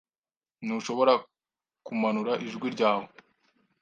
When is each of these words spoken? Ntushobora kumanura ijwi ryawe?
Ntushobora 0.65 1.13
kumanura 1.85 2.33
ijwi 2.47 2.67
ryawe? 2.75 3.05